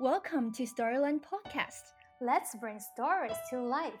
[0.00, 1.90] Welcome to Storyland Podcast.
[2.20, 3.92] Let's bring stories to life.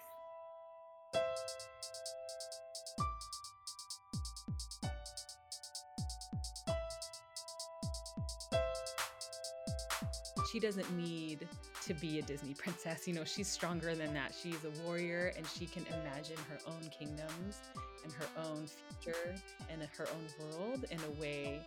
[10.52, 11.48] She doesn't need
[11.84, 13.08] to be a Disney princess.
[13.08, 14.32] You know, she's stronger than that.
[14.40, 17.58] She's a warrior and she can imagine her own kingdoms
[18.04, 18.68] and her own
[19.00, 19.34] future
[19.68, 21.60] and her own world in a way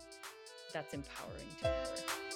[0.71, 2.30] that's empowering to her.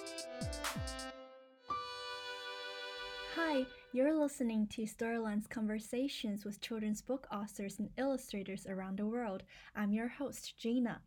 [3.36, 9.44] Hi, you're listening to Storyland's conversations with children's book authors and illustrators around the world.
[9.76, 11.02] I'm your host, Gina.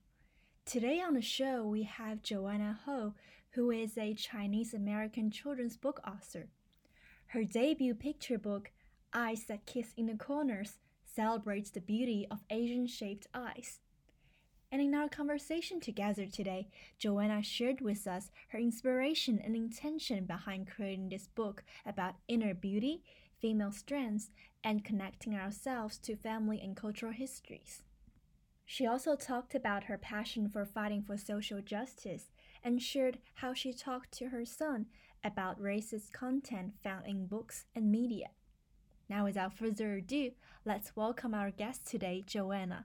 [0.67, 3.15] Today on the show, we have Joanna Ho,
[3.53, 6.49] who is a Chinese American children's book author.
[7.29, 8.73] Her debut picture book,
[9.15, 10.75] Eyes That Kiss in the Corners,
[11.07, 13.81] celebrates the beauty of Asian shaped eyes.
[14.71, 16.69] And in our conversation together today,
[16.99, 23.03] Joanna shared with us her inspiration and intention behind creating this book about inner beauty,
[23.41, 24.31] female strengths,
[24.63, 27.83] and connecting ourselves to family and cultural histories.
[28.67, 32.31] She also talked about her passion for fighting for social justice
[32.63, 34.87] and shared how she talked to her son
[35.25, 38.29] about racist content found in books and media.
[39.09, 40.33] Now, without further ado,
[40.67, 42.85] let's welcome our guest today, Joanna.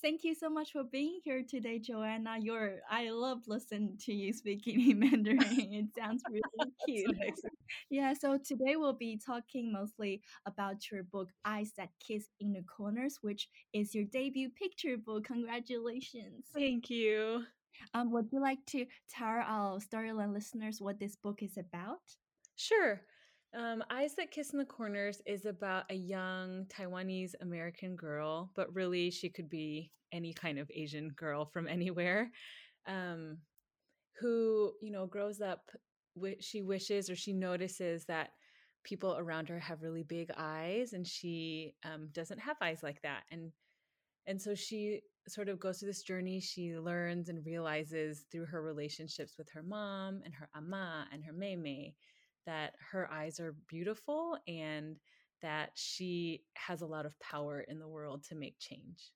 [0.00, 2.36] Thank you so much for being here today, Joanna.
[2.40, 5.72] You're I love listening to you speaking in Mandarin.
[5.72, 7.34] It sounds really cute.
[7.90, 12.62] yeah, so today we'll be talking mostly about your book Eyes That Kiss in the
[12.62, 15.24] Corners, which is your debut picture book.
[15.24, 16.46] Congratulations.
[16.54, 17.42] Thank you.
[17.92, 22.02] Um, would you like to tell our Storyland listeners what this book is about?
[22.54, 23.00] Sure.
[23.56, 28.72] Um, Eyes That Kiss in the Corners is about a young Taiwanese American girl, but
[28.74, 32.30] really she could be any kind of Asian girl from anywhere,
[32.86, 33.38] um,
[34.20, 35.70] who, you know, grows up,
[36.40, 38.30] she wishes or she notices that
[38.84, 43.22] people around her have really big eyes and she um, doesn't have eyes like that.
[43.30, 43.52] And
[44.26, 46.38] and so she sort of goes through this journey.
[46.38, 51.32] She learns and realizes through her relationships with her mom and her ama and her
[51.32, 51.94] meimei
[52.46, 54.96] that her eyes are beautiful and
[55.42, 59.12] that she has a lot of power in the world to make change.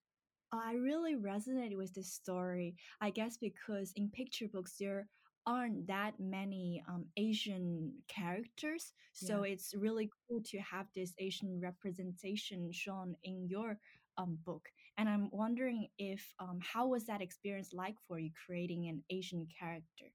[0.52, 2.76] I really resonated with this story.
[3.00, 5.08] I guess because in picture books there
[5.46, 12.70] aren't that many um, Asian characters, so it's really cool to have this Asian representation
[12.72, 13.78] shown in your
[14.18, 14.68] um, book.
[14.98, 19.48] And I'm wondering if um, how was that experience like for you creating an Asian
[19.58, 20.12] character?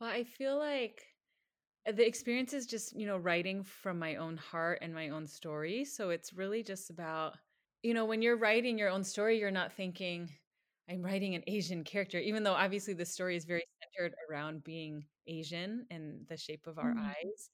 [0.00, 1.02] Well, I feel like
[1.88, 5.26] uh, the experience is just, you know, writing from my own heart and my own
[5.26, 5.84] story.
[5.84, 7.34] So it's really just about,
[7.84, 10.32] you know, when you're writing your own story, you're not thinking,
[10.88, 15.08] I'm writing an Asian character, even though obviously the story is very centered around being
[15.28, 16.98] Asian and the shape of our Mm.
[16.98, 17.50] eyes.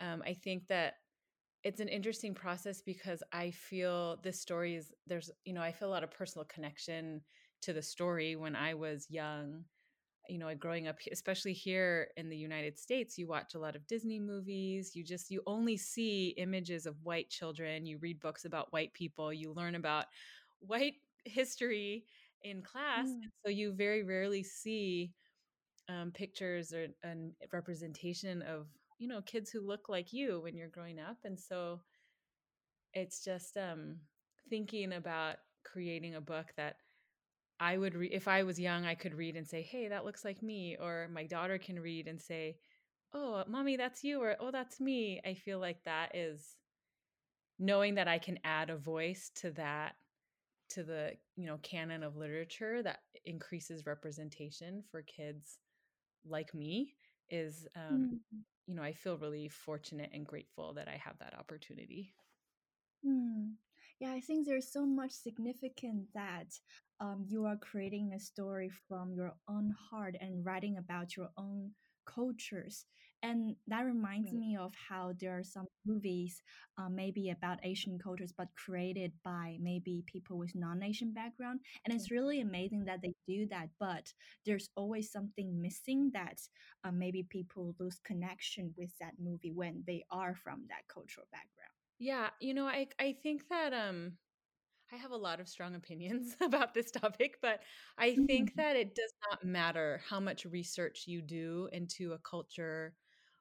[0.00, 0.96] Um, I think that
[1.64, 5.88] it's an interesting process because I feel this story is there's, you know, I feel
[5.88, 7.24] a lot of personal connection
[7.62, 9.66] to the story when I was young.
[10.30, 13.86] You know, growing up, especially here in the United States, you watch a lot of
[13.86, 14.94] Disney movies.
[14.94, 17.84] You just, you only see images of white children.
[17.84, 19.32] You read books about white people.
[19.32, 20.06] You learn about
[20.60, 22.04] white history
[22.42, 23.08] in class.
[23.08, 23.22] Mm.
[23.22, 25.12] And so you very rarely see
[25.88, 28.66] um, pictures or and representation of
[28.98, 31.80] you know kids who look like you when you're growing up and so
[32.92, 33.96] it's just um
[34.48, 36.76] thinking about creating a book that
[37.60, 40.24] i would read if i was young i could read and say hey that looks
[40.24, 42.56] like me or my daughter can read and say
[43.14, 46.56] oh mommy that's you or oh that's me i feel like that is
[47.58, 49.96] knowing that i can add a voice to that
[50.68, 55.58] to the you know canon of literature that increases representation for kids
[56.26, 56.94] like me
[57.30, 58.44] is um Mm.
[58.66, 62.14] you know i feel really fortunate and grateful that i have that opportunity
[63.02, 63.56] Hmm.
[64.00, 66.58] Yeah, I think there's so much significance that
[67.00, 71.72] um, you are creating a story from your own heart and writing about your own
[72.06, 72.86] cultures.
[73.22, 74.40] And that reminds Right.
[74.40, 76.42] me of how there are some movies,
[76.78, 81.60] uh, maybe about Asian cultures, but created by maybe people with non-Asian background.
[81.84, 83.68] And it's really amazing that they do that.
[83.78, 84.12] But
[84.46, 86.40] there's always something missing that
[86.84, 91.79] uh, maybe people lose connection with that movie when they are from that cultural background.
[92.00, 94.14] Yeah, you know, I I think that um
[94.92, 97.60] I have a lot of strong opinions about this topic, but
[97.98, 98.56] I think Mhm.
[98.56, 102.96] that it does not matter how much research you do into a culture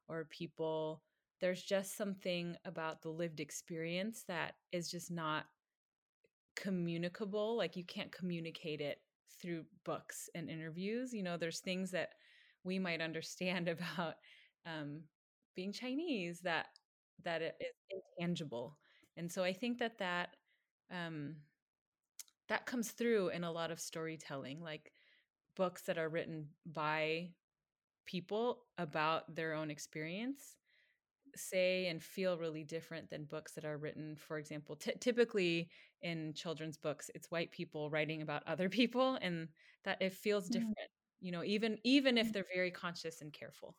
[0.09, 1.03] or people.
[1.41, 5.47] There's just something about the lived experience that is just not
[6.55, 7.55] communicable.
[7.57, 8.99] Like you can't communicate it
[9.41, 11.13] through books and interviews.
[11.13, 12.09] You know, there's things that
[12.63, 14.15] we might understand about
[14.65, 15.01] um,
[15.55, 16.67] being Chinese that
[17.23, 17.73] that it is
[18.17, 18.79] intangible.
[19.15, 20.37] And so I think that that
[20.89, 21.43] um,
[22.47, 24.93] that comes through in a lot of storytelling, like
[25.55, 27.35] books that are written by
[28.05, 30.57] people about their own experience
[31.35, 35.71] say and feel really different than books that are written for example t- typically
[36.01, 39.49] in children's books it's white people writing about other people and
[39.83, 43.33] that it feels Mm, different you know even even if mm, they're very conscious and
[43.33, 43.77] careful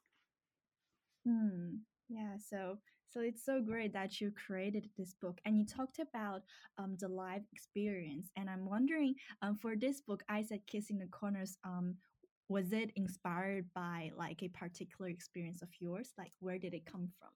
[1.27, 1.81] mm.
[2.09, 6.43] Yeah, so so it's so great that you created this book and you talked about
[6.79, 8.31] um, the live experience.
[8.37, 11.97] And I'm wondering, um, for this book, Eyes That Kiss in the Corners, um,
[12.49, 16.13] was it inspired by like a particular experience of yours?
[16.19, 17.31] Like, where did it come from?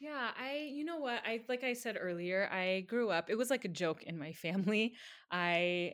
[0.00, 3.50] yeah i you know what i like i said earlier i grew up it was
[3.50, 4.94] like a joke in my family
[5.30, 5.92] i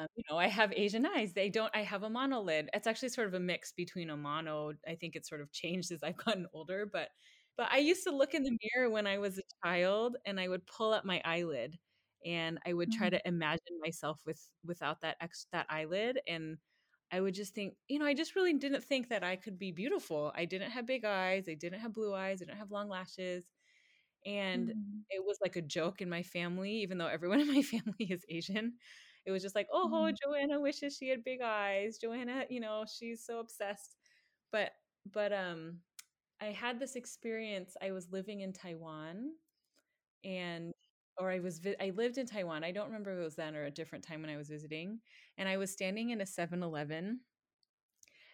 [0.00, 1.32] Um, you know, I have Asian eyes.
[1.34, 1.74] They don't.
[1.76, 2.68] I have a monolid.
[2.74, 4.74] It's actually sort of a mix between a mono.
[4.92, 7.10] I think it's sort of changed as I've gotten older, but
[7.58, 10.48] but I used to look in the mirror when I was a child, and I
[10.48, 11.78] would pull up my eyelid,
[12.26, 16.58] and I would try Mm, to imagine myself with without that ex that eyelid, and
[17.12, 19.72] I would just think, you know, I just really didn't think that I could be
[19.72, 20.32] beautiful.
[20.36, 21.48] I didn't have big eyes.
[21.48, 22.42] I didn't have blue eyes.
[22.42, 23.46] I didn't have long lashes
[24.26, 27.62] and mm, it was like a joke in my family, even though everyone in my
[27.64, 28.74] family is Asian.
[29.26, 31.98] It was just like, oh, mm, Joanna wishes she had big eyes.
[31.98, 33.96] Joanna, you know, she's so obsessed.
[34.52, 34.72] But
[35.12, 35.78] but um
[36.40, 37.76] I had this experience.
[37.82, 39.32] I was living in Taiwan
[40.24, 40.72] and
[41.18, 42.64] or I was vi- I lived in Taiwan.
[42.64, 45.00] I don't remember if it was then or a different time when I was visiting.
[45.36, 47.20] And I was standing in a Seven Eleven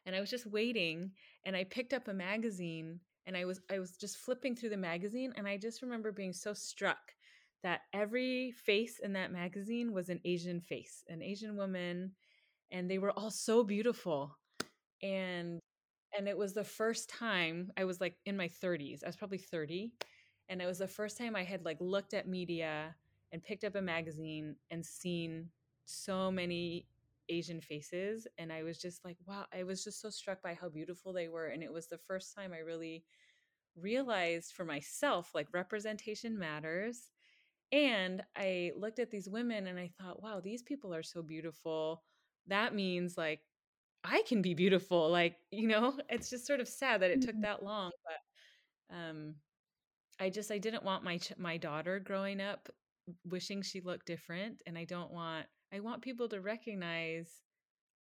[0.07, 1.13] and I was just waiting
[1.45, 4.77] and I picked up a magazine and I was I was just flipping through the
[4.77, 7.13] magazine and I just remember being so struck
[7.63, 12.13] that every face in that magazine was an Asian face, an Asian woman
[12.73, 14.37] and they were all so beautiful
[15.03, 15.61] and
[16.17, 19.03] and it was the first time I was like in my 30s.
[19.03, 19.93] I was probably 30
[20.49, 22.95] and it was the first time I had like looked at media
[23.33, 25.49] and picked up a magazine and seen
[25.85, 26.87] so many
[27.31, 30.69] Asian faces and I was just like wow, I was just so struck by how
[30.69, 33.05] beautiful they were and it was the first time I really
[33.77, 37.11] realized for myself like representation matters
[37.73, 42.03] and I looked at these women and I thought wow, these people are so beautiful.
[42.49, 43.41] That means like
[44.05, 45.11] I can be beautiful.
[45.11, 48.97] Like, you know, it's just sort of sad that it took mm, that long, but
[48.97, 49.35] um
[50.21, 52.69] I just I didn't want my ch- my daughter growing up
[53.27, 57.31] wishing she looked different and I don't want I want people to recognize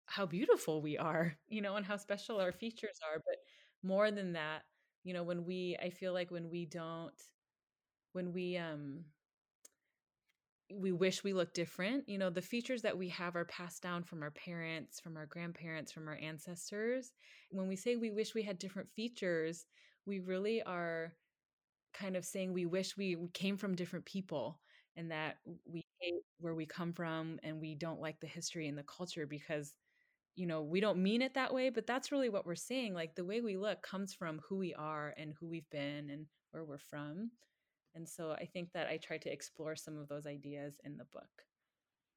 [0.07, 3.37] how beautiful we are, you know, and how special our features are, but
[3.83, 4.63] more than that,
[5.05, 7.15] you know, when we I feel like when we don't
[8.13, 9.05] when we um
[10.75, 12.09] we wish we looked different.
[12.09, 15.27] You know, the features that we have are passed down from our parents, from our
[15.27, 17.13] grandparents, from our ancestors.
[17.51, 19.67] When we say we wish we had different features,
[20.05, 21.15] we really are
[21.95, 24.61] kind of saying we wish we came from different people
[24.97, 28.77] and that we hate where we come from and we don't like the history and
[28.77, 29.75] the culture because
[30.37, 33.15] you know we don't mean it that way but that's really what we're saying like
[33.15, 36.65] the way we look comes from who we are and who we've been and where
[36.65, 37.31] we're from
[37.99, 41.05] and so I think that I try to explore some of those ideas in the
[41.07, 41.45] book.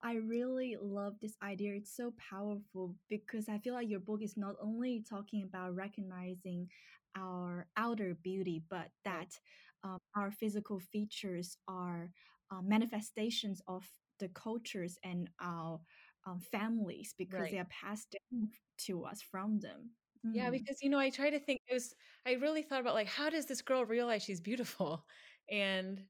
[0.04, 1.76] I really love this idea.
[1.76, 6.70] It's so powerful because I feel like your book is not only talking about recognizing
[7.16, 9.40] our outer beauty, but that
[9.84, 12.12] um, our physical features are
[12.52, 13.88] uh, manifestations of
[14.20, 15.80] the cultures and our
[16.26, 17.50] um, families because Right.
[17.50, 19.92] they are passed down to us from them.
[20.34, 21.96] Yeah, Mm, because you know, I try to think it was
[22.26, 25.06] I really thought about like how does this girl realize she's beautiful?
[25.51, 26.01] And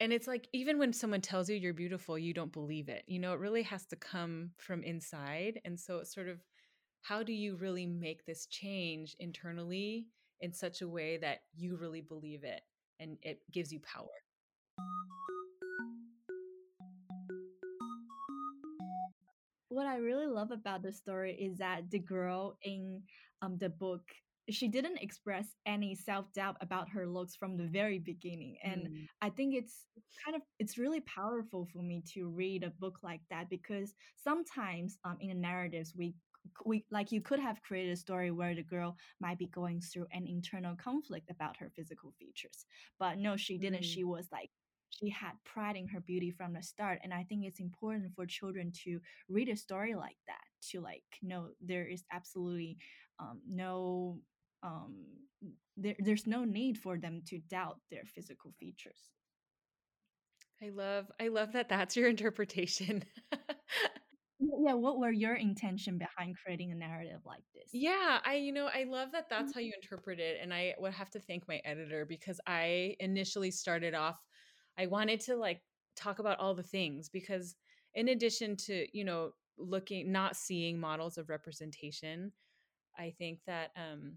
[0.00, 3.02] and it's like even when someone tells you you're beautiful, you don't believe it.
[3.06, 5.60] You know, it really has to come from inside.
[5.64, 6.40] And so it's sort of
[7.02, 10.06] how do you really make this change internally
[10.40, 12.62] in such a way that you really believe it
[13.00, 14.06] and it gives you power.
[19.78, 23.00] what I really love about the story is that the girl in
[23.42, 24.02] um the book
[24.50, 29.06] she didn't express any self-doubt about her looks from the very beginning and Mm.
[29.20, 29.86] i think it's
[30.24, 34.98] kind of it's really powerful for me to read a book like that because sometimes
[35.04, 36.14] um, in the narratives we
[36.64, 40.06] we like you could have created a story where the girl might be going through
[40.12, 42.64] an internal conflict about her physical features
[42.98, 43.84] but no she didn't Mm.
[43.84, 44.50] she was like
[44.90, 48.24] she had pride in her beauty from the start and i think it's important for
[48.26, 52.76] children to read a story like that to like know there is absolutely
[53.20, 54.18] um, no
[54.62, 55.06] um,
[55.76, 59.10] there, there's no need for them to doubt their physical features.
[60.62, 63.04] I love I love that that's your interpretation.
[64.40, 67.70] yeah what were your intention behind creating a narrative like this?
[67.72, 70.92] Yeah, I you know, I love that that's how you interpret it and I would
[70.94, 74.16] have to thank my editor because I initially started off
[74.78, 75.60] I wanted to like
[75.96, 77.56] talk about all the things because
[77.94, 82.32] in addition to, you know, looking not seeing models of representation,
[82.98, 84.14] I think that um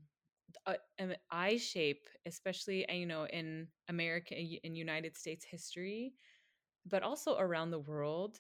[0.66, 6.14] uh, um, eye shape, especially uh, you know in America in United States history,
[6.86, 8.40] but also around the world,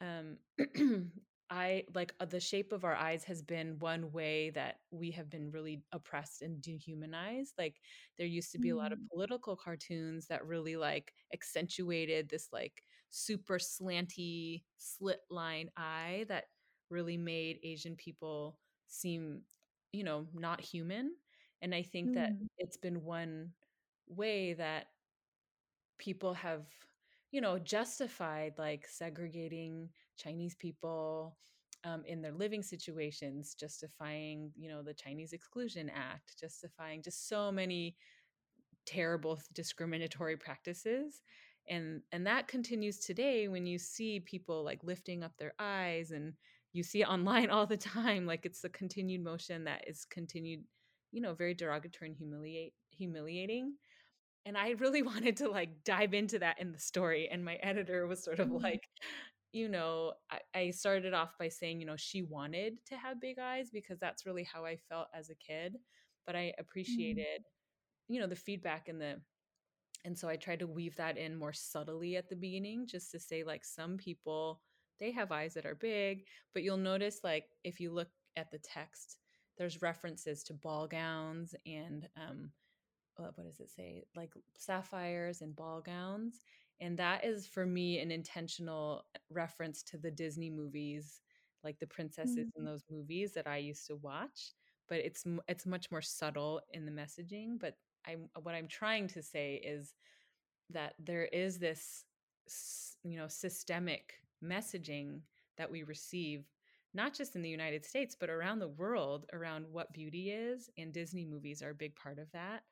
[0.00, 0.38] um
[1.50, 5.30] i like uh, the shape of our eyes has been one way that we have
[5.30, 7.76] been really oppressed and dehumanized like
[8.18, 12.48] there used to be a lot of Mm, political cartoons that really like accentuated this
[12.52, 16.44] like super slanty slit line eye that
[16.90, 18.58] really made asian people
[18.88, 19.40] seem
[19.92, 21.12] you know not human
[21.64, 23.50] and i think that mm, it's been one
[24.06, 24.88] way that
[25.98, 26.66] people have
[27.32, 31.36] you know justified like segregating chinese people
[31.84, 37.50] um, in their living situations justifying you know the chinese exclusion act justifying just so
[37.50, 37.96] many
[38.86, 41.22] terrible discriminatory practices
[41.68, 46.34] and and that continues today when you see people like lifting up their eyes and
[46.74, 50.62] you see it online all the time like it's a continued motion that is continued
[51.14, 53.74] you know very derogatory and humiliate humiliating
[54.46, 57.28] and I really wanted to like dive into that in the story.
[57.30, 58.88] And my editor was sort of mm, like,
[59.52, 63.38] you know, I, I started off by saying, you know, she wanted to have big
[63.38, 65.76] eyes because that's really how I felt as a kid.
[66.26, 66.52] But I
[66.88, 67.44] mm, appreciated,
[68.08, 69.20] you know, the feedback and the,
[70.04, 73.18] and so I tried to weave that in more subtly at the beginning, just to
[73.20, 74.60] say, like, some people,
[75.00, 78.58] they have eyes that are big, but you'll notice, like, if you look at the
[78.58, 79.18] text,
[79.58, 82.50] there's references to ball gowns and um,
[83.18, 84.04] uh, what does it say?
[84.16, 86.40] Like sapphires and ball gowns
[86.80, 91.20] and that is for me an intentional reference to the disney movies
[91.62, 94.52] like the princesses in mm, those movies that i used to watch
[94.88, 99.22] but it's it's much more subtle in the messaging but i'm what i'm trying to
[99.22, 99.94] say is
[100.70, 102.04] that there is this
[103.02, 105.20] you know systemic messaging
[105.56, 106.44] that we receive
[106.94, 110.92] not just in the United States but around the world around what beauty is and
[110.92, 112.62] Disney movies are a big part of that.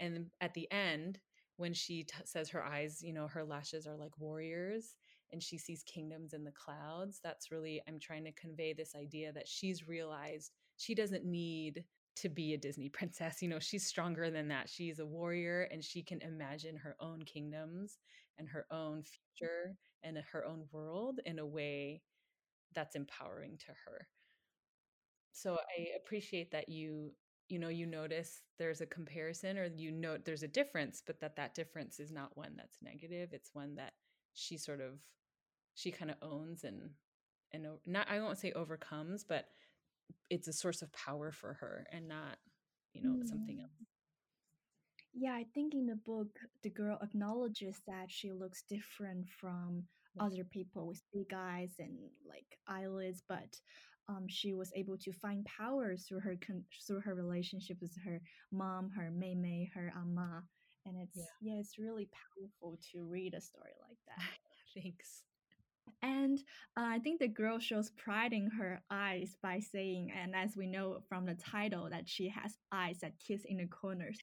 [0.00, 1.18] And at the end
[1.56, 4.96] when she t- says her eyes you know her lashes are like warriors
[5.32, 9.32] and she sees kingdoms in the clouds that's really i'm trying to convey this idea
[9.32, 11.84] that she's realized she doesn't need
[12.14, 14.68] to be a disney princess you know she's stronger than that.
[14.68, 17.98] She's a warrior and she can imagine her own kingdoms
[18.38, 19.38] and her own mm-hmm.
[19.38, 22.02] future and her own world in a way
[22.74, 24.08] that's empowering to her
[25.32, 27.12] so I appreciate that you
[27.48, 31.36] you know you notice there's a comparison or you note there's a difference but that
[31.36, 33.92] that difference is not one that's negative it's one that
[34.34, 35.00] she sort of
[35.74, 36.90] she kind of owns and
[37.52, 39.46] and not I won't say overcomes but
[40.30, 42.38] it's a source of power for her and not
[42.92, 43.86] you know something else mm.
[45.12, 49.84] Yeah, I think in the book, the girl acknowledges that she looks different from.
[50.20, 51.98] Other people with big eyes and
[52.28, 53.60] like eyelids, but
[54.08, 58.20] um, she was able to find power through her con- through her relationship with her
[58.52, 60.42] mom, her Mei Mei, her Ama,
[60.86, 64.38] and yeah it's yeah, it's really powerful to read a story like that.
[64.82, 65.22] thanks
[66.02, 66.38] And
[66.76, 70.66] uh, I think the girl shows pride in her eyes by saying, and as we
[70.66, 74.18] know from the title, that she has eyes that kiss in the corners.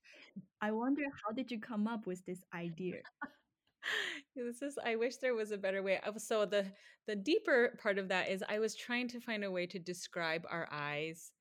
[0.62, 3.02] I wonder how did you come up with this idea?
[4.36, 6.66] this is i wish there was a better way so the
[7.08, 10.46] the deeper part of that is i was trying to find a way to describe
[10.50, 11.32] our eyes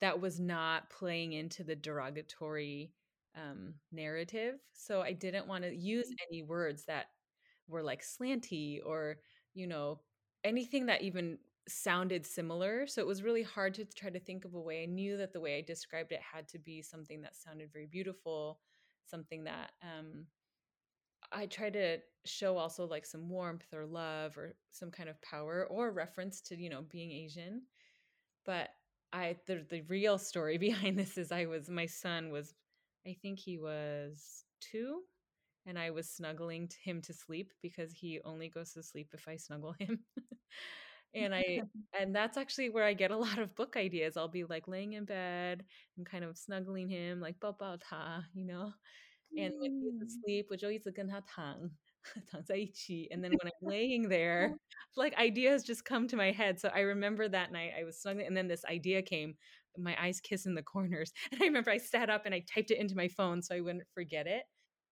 [0.00, 2.92] that was not playing into the derogatory
[3.36, 4.56] um, narrative.
[4.72, 7.06] So I didn't want to use any words that
[7.68, 9.18] were like slanty or,
[9.54, 10.00] you know,
[10.44, 12.86] anything that even sounded similar.
[12.86, 14.82] So it was really hard to try to think of a way.
[14.82, 17.86] I knew that the way I described it had to be something that sounded very
[17.86, 18.58] beautiful,
[19.06, 20.26] something that um,
[21.32, 25.66] I try to show also like some warmth or love or some kind of power
[25.66, 27.66] or reference to, you know, being Asian.
[28.44, 28.70] But
[29.12, 32.54] I the the real story behind this is I was my son was
[33.06, 35.02] I think he was 2
[35.66, 39.36] and I was snuggling him to sleep because he only goes to sleep if I
[39.36, 40.04] snuggle him.
[41.14, 41.62] and I
[41.98, 44.16] and that's actually where I get a lot of book ideas.
[44.16, 45.64] I'll be like laying in bed
[45.96, 48.72] and kind of snuggling him like ba ba ta, you know.
[49.37, 50.07] And when he's Mm.
[50.07, 51.69] asleep, 我就一直跟他躺
[52.27, 53.07] 躺在一起.
[53.11, 54.57] And then when I'm laying there,
[54.95, 56.59] like ideas just come to my head.
[56.59, 59.35] So I remember that night I was snuggling, and then this idea came.
[59.77, 62.71] My eyes kiss in the corners, and I remember I sat up and I typed
[62.71, 64.43] it into my phone so I wouldn't forget it.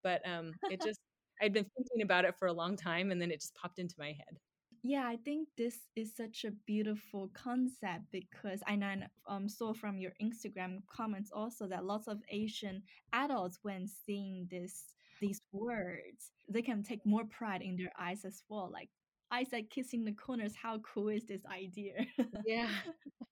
[0.04, 1.00] But um, it just
[1.42, 3.96] I'd been thinking about it for a long time, and then it just popped into
[3.98, 4.40] my head.
[4.83, 8.95] Yeah, I think this is such a beautiful concept because I know,
[9.29, 12.83] um, saw from your Instagram comments also that lots of Asian
[13.13, 14.85] adults, when seeing this
[15.21, 18.71] these words, they can take more pride in their eyes as well.
[18.73, 18.89] Like
[19.31, 20.55] eyes that kissing the corners.
[20.61, 22.07] How cool is this idea?
[22.47, 22.69] Yeah.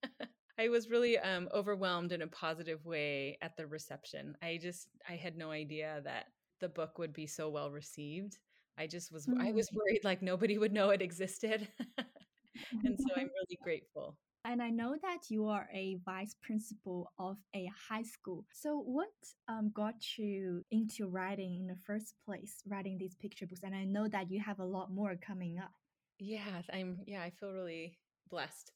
[0.59, 4.37] I was really um, overwhelmed in a positive way at the reception.
[4.43, 6.27] I just I had no idea that
[6.61, 8.39] the book would be so well received.
[8.79, 9.53] I just was I Mm.
[9.53, 11.69] was worried like nobody would know it existed.
[12.85, 14.17] and so I'm really grateful.
[14.45, 18.47] And I know that you are a vice principal of a high school.
[18.53, 19.13] So, what
[19.49, 23.63] um, got you into writing in the first place, writing these picture books?
[23.65, 25.73] And I know that you have a lot more coming up.
[26.19, 27.99] Yeah, I'm yeah, I feel really
[28.31, 28.73] blessed.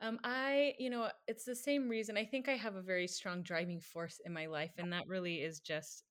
[0.00, 2.16] Um I, you know, it's the same reason.
[2.16, 5.42] I think I have a very strong driving force in my life and that really
[5.42, 6.04] is just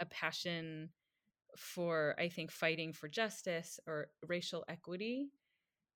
[0.00, 0.90] a passion
[1.56, 5.28] for I think fighting for justice or racial equity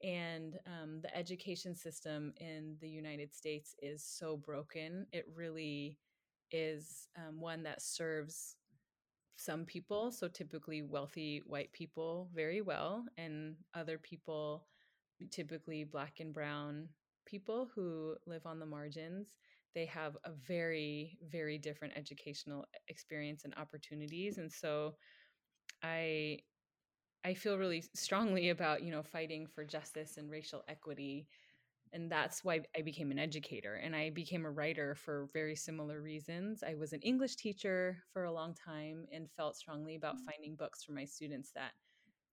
[0.03, 5.07] and um, the education system in the United States is so broken.
[5.12, 5.99] It really
[6.53, 8.57] is um, one that serves
[9.37, 14.67] some people, so typically wealthy white people, very well, and other people,
[15.31, 16.88] typically black and brown
[17.27, 19.35] people who live on the margins.
[19.75, 24.38] They have a very, very different educational experience and opportunities.
[24.38, 24.95] And so
[25.83, 26.41] I
[27.25, 31.29] I feel really strongly about, you know, fighting for justice and racial equity.
[31.93, 36.03] And that's why I became an educator and I became a writer for very similar
[36.03, 36.63] reasons.
[36.63, 40.85] I was an English teacher for a long time and felt strongly about finding books
[40.85, 41.73] for my students that,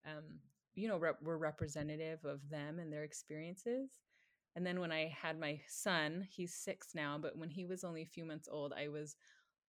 [0.06, 0.24] um,
[0.74, 3.90] you know, rep- were representative of them and their experiences.
[4.54, 8.02] And then when I had my son, he's six now, but when he was only
[8.02, 9.16] a few months old, I was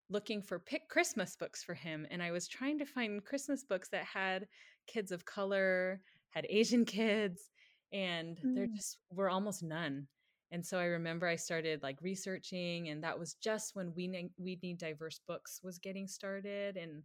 [0.10, 2.08] looking for pick Christmas books for him.
[2.10, 4.48] And I was trying to find Christmas books that had
[4.88, 7.52] kids of color, had Asian kids,
[7.92, 8.76] and there Mm.
[8.76, 10.08] just were almost none.
[10.52, 14.32] And so I remember I started like researching, and that was just when we need,
[14.38, 16.78] we need diverse books was getting started.
[16.78, 17.04] And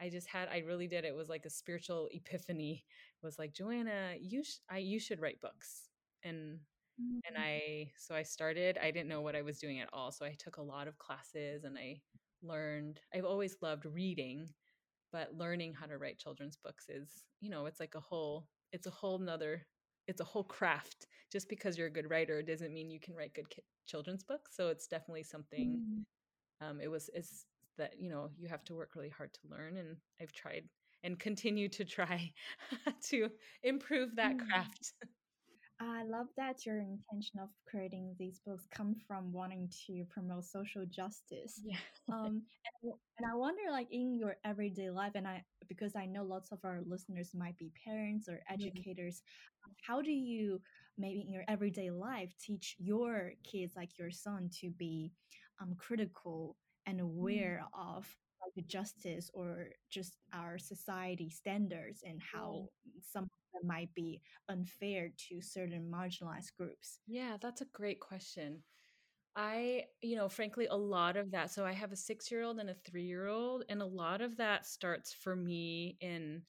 [0.00, 2.84] I just had I really did it was like a spiritual epiphany.
[3.22, 5.88] It was like Joanna, you sh- I you should write books.
[6.24, 6.60] And
[7.28, 7.60] and Mm.
[7.60, 8.78] I so I started.
[8.78, 10.98] I didn't know what I was doing at all, so I took a lot of
[10.98, 12.02] classes and I
[12.42, 13.00] learned.
[13.14, 14.54] I've always loved reading,
[15.12, 18.48] but learning how to write children's books is, you know, it's like a whole.
[18.72, 19.66] It's a whole nother.
[20.08, 21.08] It's a whole craft.
[21.32, 24.56] Just because you're a good writer doesn't mean you can write good ki- children's books.
[24.56, 25.80] So it's definitely something.
[25.80, 26.04] Mm.
[26.60, 27.46] Um, it was is
[27.78, 30.68] that you know you have to work really hard to learn, and I've tried
[31.02, 32.34] and continue to try
[33.04, 33.30] to
[33.62, 34.38] improve that Mm.
[34.38, 34.94] craft.
[35.80, 40.84] I love that your intention of creating these books come from wanting to promote social
[40.86, 41.64] justice.
[41.64, 41.78] Yeah.
[42.12, 42.46] Um,
[42.82, 46.52] and, and I wonder, like in your everyday life, and I because I know lots
[46.52, 48.50] of our listeners might be parents or Mhm.
[48.52, 49.22] educators,
[49.64, 50.60] um, how do you
[50.98, 55.14] maybe in your everyday life teach your kids, like your son, to be
[55.60, 57.06] um, critical and Mm.
[57.06, 62.68] aware of like the justice or just our society standards and how
[63.00, 67.00] some them might be unfair to certain marginalized groups?
[67.06, 68.62] Yeah, that's a great question.
[69.36, 71.50] I, you know, frankly, a lot of that.
[71.50, 74.20] So I have a six year old and a three year old, and a lot
[74.20, 76.42] of that starts for me in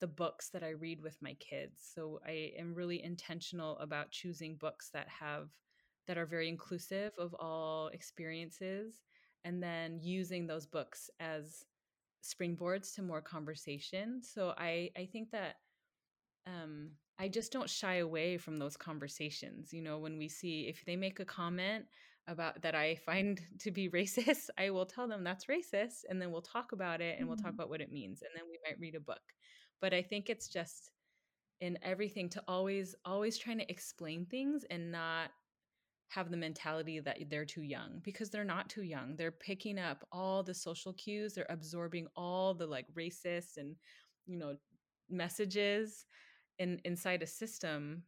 [0.00, 1.90] the books that I read with my kids.
[1.94, 5.50] So I am really intentional about choosing books that have,
[6.06, 9.02] that are very inclusive of all experiences,
[9.44, 11.64] and then using those books as
[12.22, 14.22] springboards to more conversation.
[14.22, 15.56] So I, I think that
[16.46, 19.72] um, I just don't shy away from those conversations.
[19.72, 21.86] You know, when we see if they make a comment
[22.26, 26.30] about that I find to be racist, I will tell them that's racist, and then
[26.30, 27.54] we'll talk about it and we'll talk Mhm.
[27.54, 29.22] about what it means, and then we might read a book.
[29.80, 30.90] But I think it's just
[31.60, 35.30] in everything to always, always trying to explain things and not
[36.08, 39.16] have the mentality that they're too young because they're not too young.
[39.16, 43.76] They're picking up all the social cues, they're absorbing all the like racist and,
[44.26, 44.56] you know,
[45.08, 46.06] messages
[46.58, 48.02] in inside a system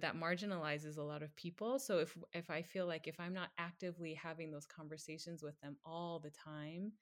[0.00, 1.78] that marginalizes a lot of people.
[1.78, 5.76] So if if i feel like if i'm not actively having those conversations with them
[5.84, 6.92] all the time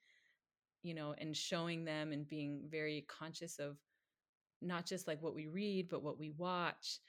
[0.83, 3.77] you know and showing them and being very conscious of
[4.61, 6.99] not just like what we read but what we watch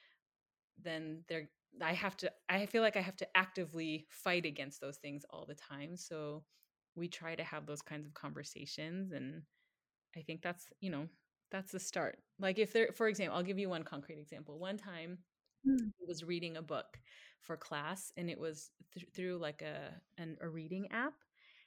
[0.82, 1.48] then they're
[1.82, 5.46] i have to i feel like i have to actively fight against those things all
[5.46, 5.96] the time.
[5.96, 6.44] So
[6.94, 9.42] we try to have those kinds of conversations and
[10.16, 11.06] i think that's you know
[11.50, 14.76] that's the start like if there for example i'll give you one concrete example one
[14.76, 15.18] time
[15.66, 15.88] Mm.
[16.00, 16.98] I was reading a book
[17.40, 21.14] for class and it was th- through like a an, a reading app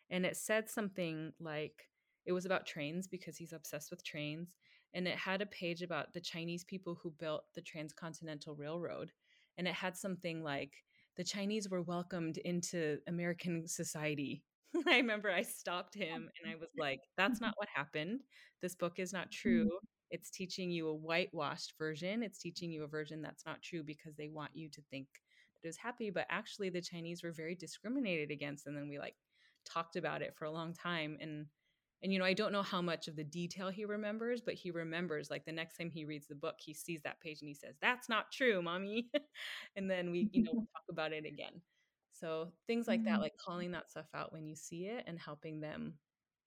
[0.10, 1.90] and it said something like
[2.26, 4.54] it was about trains because he's obsessed with trains
[4.94, 9.12] and it had a page about the Chinese people who built the transcontinental railroad
[9.58, 10.74] and it had something like
[11.18, 14.44] the Chinese were welcomed into American society.
[14.88, 17.58] I remember I stopped oh, him and I was like that's not mm-hmm.
[17.58, 18.22] what happened.
[18.62, 19.50] This book is not mm-hmm.
[19.50, 19.70] true.
[20.12, 22.24] It's teaching you a whitewashed version.
[22.24, 25.68] It's teaching you a version that's not true because they want you to think that
[25.68, 26.10] it was happy.
[26.10, 29.16] But actually the chinese were very discriminated against and then we like
[29.66, 31.46] talked about it for a long time and
[32.02, 34.72] and you know i don't know how much of the detail he remembers but he
[34.72, 37.54] remembers like the next time he reads the book he sees that page and he
[37.54, 39.10] says that's not true mommy.
[39.76, 41.62] And then we you know we'll talk about it again
[42.20, 45.60] so things like that like calling that stuff out when you see it and helping
[45.60, 45.94] them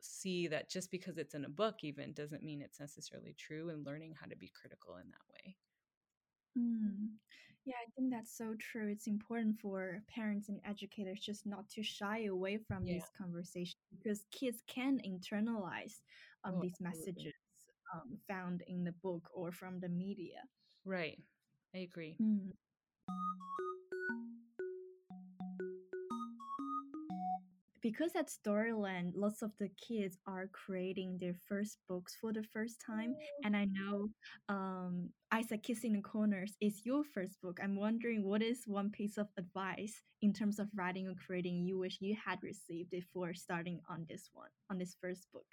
[0.01, 3.87] see that just because it's in a book even doesn't mean it's necessarily true and
[3.87, 5.57] learning how to be critical in that way
[6.59, 7.09] Mm.
[7.65, 8.89] Yeah, I think that's so true.
[8.89, 13.77] It's important for parents and educators just not to shy away from yeah these conversations
[13.97, 16.03] because kids can internalize
[16.45, 17.35] um, oh these absolutely messages
[17.95, 20.43] um, found in the book or from the media.
[20.85, 21.19] right
[21.75, 22.53] i agree Mm.
[27.83, 32.81] Because at Storyland, lots of the kids are creating their first books for the first
[32.81, 33.17] time.
[33.45, 34.09] And I know
[34.49, 37.59] um, Eyes That Kiss in the Corners is your first book.
[37.63, 41.77] I'm wondering what is one piece of advice in terms of writing or creating you
[41.79, 45.47] wish you had received before starting on this one, on this first book?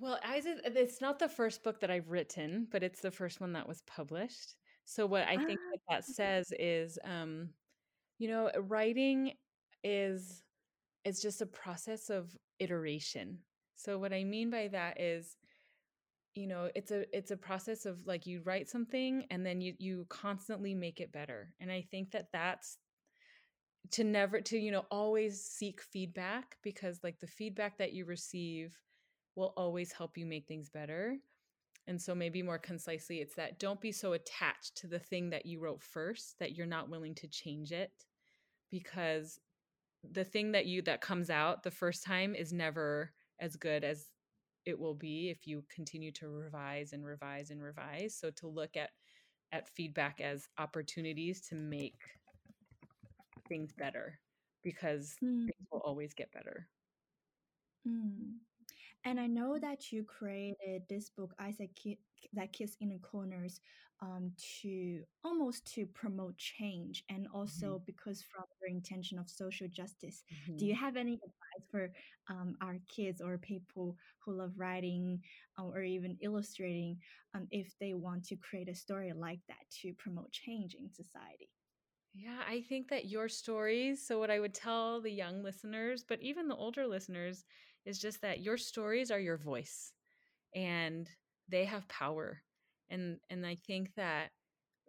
[0.00, 3.52] well Isaac, it's not the first book that i've written but it's the first one
[3.54, 7.48] that was published so what i think Ah, that that says is um
[8.18, 9.32] you know writing
[9.82, 10.44] is
[11.08, 13.38] is just a process of iteration.
[13.76, 15.36] So what i mean by that is
[16.34, 19.74] you know it's a it's a process of like you write something and then you
[19.78, 21.54] you constantly make it better.
[21.60, 22.78] And i think that that's
[23.92, 28.76] to never to you know always seek feedback because like the feedback that you receive
[29.34, 31.16] will always help you make things better.
[31.86, 35.46] And so maybe more concisely it's that don't be so attached to the thing that
[35.46, 37.92] you wrote first that you're not willing to change it
[38.70, 39.38] because
[40.02, 44.06] the thing that you that comes out the first time is never as good as
[44.64, 48.16] it will be if you continue to revise and revise and revise.
[48.18, 48.90] So to look at
[49.50, 51.96] at feedback as opportunities to make
[53.48, 54.18] things better
[54.62, 56.68] because mm, things will always get better.
[57.88, 58.34] Mm.
[59.04, 61.74] And I know that you created this book, Isaac
[62.32, 63.60] that Kiss in the Corners,
[64.00, 69.68] um, to almost to promote change and Mhm, also because from your intention of social
[69.68, 70.22] justice.
[70.58, 70.66] Do mhm.
[70.66, 71.92] you have any advice for
[72.28, 75.20] um, our kids or people who love writing
[75.58, 76.98] uh, or even illustrating
[77.34, 81.48] um, if they want to create a story like that to promote change in society?
[82.14, 86.20] yeah i think that your stories so what i would tell the young listeners but
[86.20, 87.44] even the older listeners
[87.84, 89.92] is just that your stories are your voice
[90.54, 91.08] and
[91.48, 92.42] they have power
[92.90, 94.30] and and i think that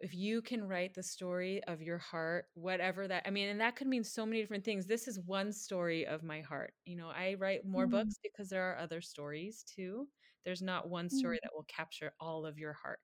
[0.00, 3.76] if you can write the story of your heart whatever that i mean and that
[3.76, 7.08] could mean so many different things this is one story of my heart you know
[7.08, 10.08] i write more Mm, books because there are other stories too
[10.44, 13.00] there's not one story that will capture all of your heart.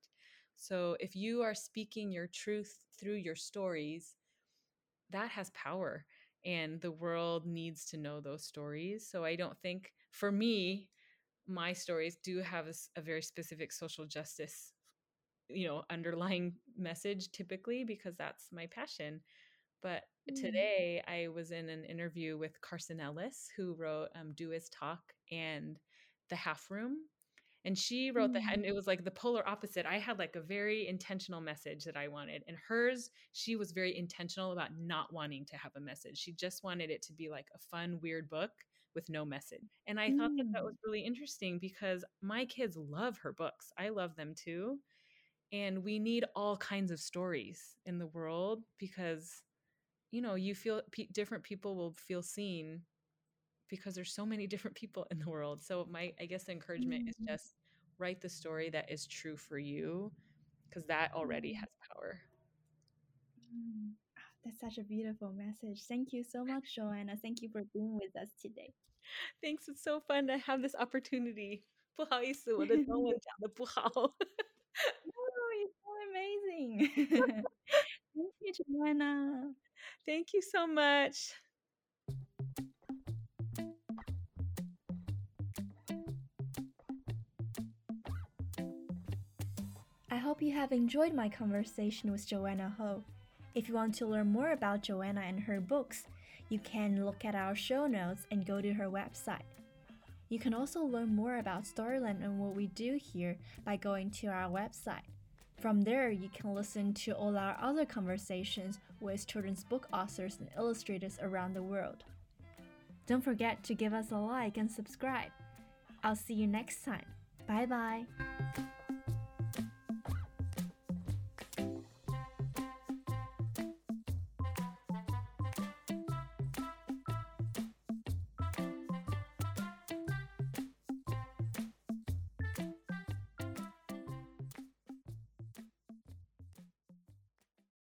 [0.57, 4.14] So if you are speaking your truth through your stories
[5.11, 6.05] that has power
[6.45, 10.88] and the world needs to know those stories so i don't think for me
[11.49, 14.73] my stories do have a very specific social justice
[15.49, 19.21] you know underlying message typically because that's my passion.
[19.83, 24.53] But mm, today i was in an interview with carson ellis who wrote um, Du
[24.53, 24.99] Iz Tak
[25.31, 25.79] and
[26.31, 26.97] the half room
[27.65, 29.87] and she wrote the mm, and it was like the polar opposite.
[29.87, 33.97] I had like a very intentional message that i wanted and hers she was very
[33.97, 36.19] intentional about not wanting to have a message.
[36.19, 38.51] She just wanted it to be like a fun weird book
[38.97, 42.77] with no message and i thought that that was mm, really interesting because my kids
[42.77, 44.81] love her books i love them too
[45.53, 49.43] and we need all kinds of stories in the world because
[50.11, 52.83] you know you feel pe- different people will feel seen
[53.69, 55.63] because there's so many different people in the world.
[55.63, 57.55] So my I guess the encouragement is mm, just
[57.99, 60.13] write the story that is true for you
[60.69, 61.55] because that already mm.
[61.55, 62.21] has power.
[63.53, 63.95] Mm,
[64.46, 65.84] That's such a beautiful message.
[65.88, 67.16] Thank you so much, Joanna.
[67.22, 68.74] Thank you for being with us today.
[69.44, 71.64] Thanks, it's so fun to have this opportunity.
[71.96, 73.84] 不好意思，我的中文讲的不好。
[73.94, 74.14] Oh,
[75.60, 76.90] you're so amazing.
[78.16, 79.54] Thank you, Joanna.
[80.06, 81.34] Thank you so much.
[90.10, 93.04] I hope you have enjoyed my conversation with Joanna Ho.
[93.57, 96.05] If you want to learn more about Joanna and her books,
[96.51, 99.49] you can look at our show notes and go to her website.
[100.29, 104.27] You can also learn more about Storyland and what we do here by going to
[104.27, 105.09] our website.
[105.59, 110.51] From there, you can listen to all our other conversations with children's book authors and
[110.55, 112.05] illustrators around the world.
[113.07, 115.31] Don't forget to give us a like and subscribe.
[116.05, 117.07] I'll see you next time.
[117.47, 118.66] Bye bye.